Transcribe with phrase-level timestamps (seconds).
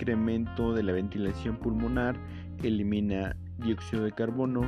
[0.00, 2.16] incremento de la ventilación pulmonar
[2.62, 4.62] elimina dióxido de carbono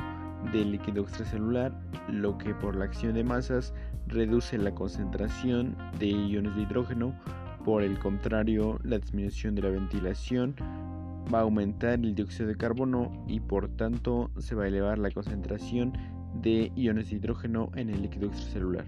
[0.51, 1.73] del líquido extracelular,
[2.07, 3.73] lo que por la acción de masas
[4.07, 7.17] reduce la concentración de iones de hidrógeno.
[7.65, 10.55] Por el contrario, la disminución de la ventilación
[11.33, 15.09] va a aumentar el dióxido de carbono y por tanto se va a elevar la
[15.09, 15.93] concentración
[16.41, 18.85] de iones de hidrógeno en el líquido extracelular.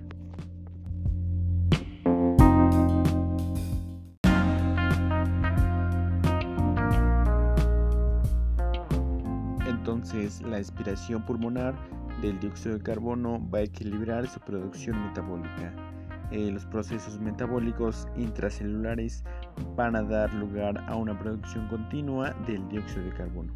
[9.66, 11.74] Entonces, la expiración pulmonar
[12.22, 15.74] del dióxido de carbono va a equilibrar su producción metabólica.
[16.32, 19.24] Eh, los procesos metabólicos intracelulares
[19.76, 23.54] van a dar lugar a una producción continua del dióxido de carbono.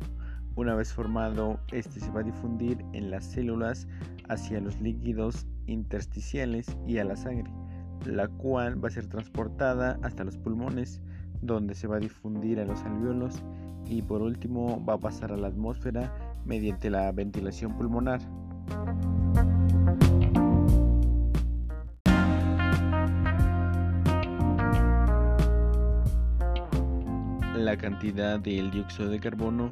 [0.55, 3.87] Una vez formado, este se va a difundir en las células
[4.29, 7.51] hacia los líquidos intersticiales y a la sangre,
[8.05, 11.01] la cual va a ser transportada hasta los pulmones,
[11.41, 13.43] donde se va a difundir a los alveolos
[13.89, 16.13] y por último va a pasar a la atmósfera
[16.45, 18.21] mediante la ventilación pulmonar.
[27.55, 29.71] La cantidad del dióxido de carbono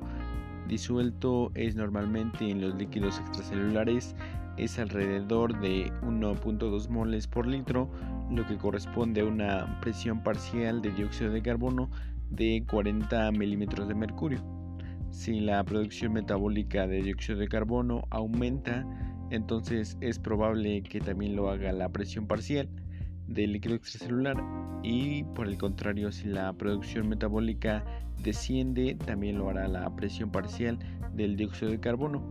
[0.67, 4.15] disuelto es normalmente en los líquidos extracelulares
[4.57, 7.89] es alrededor de 1.2 moles por litro,
[8.31, 11.89] lo que corresponde a una presión parcial de dióxido de carbono
[12.29, 14.43] de 40 milímetros de mercurio.
[15.11, 18.85] Si la producción metabólica de dióxido de carbono aumenta,
[19.31, 22.69] entonces es probable que también lo haga la presión parcial
[23.27, 24.37] del líquido extracelular
[24.83, 27.83] y por el contrario si la producción metabólica
[28.23, 30.79] desciende también lo hará la presión parcial
[31.13, 32.23] del dióxido de carbono.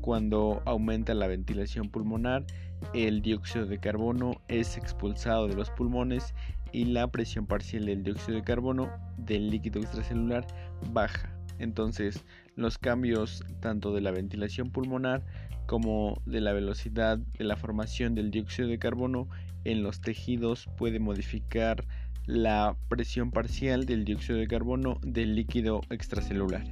[0.00, 2.44] Cuando aumenta la ventilación pulmonar,
[2.92, 6.34] el dióxido de carbono es expulsado de los pulmones
[6.72, 10.46] y la presión parcial del dióxido de carbono del líquido extracelular
[10.92, 11.34] baja.
[11.58, 12.24] Entonces,
[12.56, 15.22] los cambios tanto de la ventilación pulmonar
[15.66, 19.28] como de la velocidad de la formación del dióxido de carbono
[19.64, 21.84] en los tejidos puede modificar
[22.26, 26.64] la presión parcial del dióxido de carbono del líquido extracelular.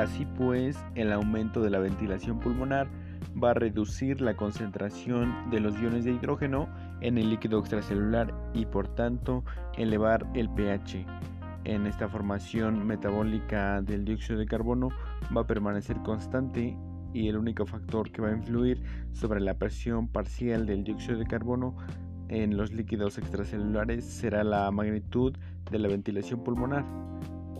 [0.00, 2.88] Así pues, el aumento de la ventilación pulmonar
[3.32, 6.70] va a reducir la concentración de los iones de hidrógeno
[7.02, 9.44] en el líquido extracelular y por tanto
[9.76, 11.04] elevar el pH.
[11.64, 14.88] En esta formación metabólica del dióxido de carbono
[15.36, 16.78] va a permanecer constante
[17.12, 18.82] y el único factor que va a influir
[19.12, 21.76] sobre la presión parcial del dióxido de carbono
[22.30, 25.36] en los líquidos extracelulares será la magnitud
[25.70, 26.86] de la ventilación pulmonar.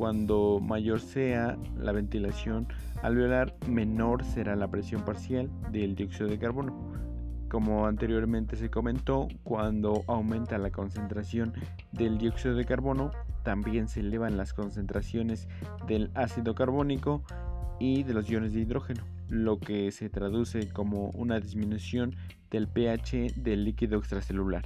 [0.00, 2.66] Cuando mayor sea la ventilación
[3.02, 6.74] alveolar, menor será la presión parcial del dióxido de carbono.
[7.50, 11.52] Como anteriormente se comentó, cuando aumenta la concentración
[11.92, 13.10] del dióxido de carbono,
[13.42, 15.48] también se elevan las concentraciones
[15.86, 17.22] del ácido carbónico
[17.78, 22.16] y de los iones de hidrógeno, lo que se traduce como una disminución
[22.50, 24.64] del pH del líquido extracelular.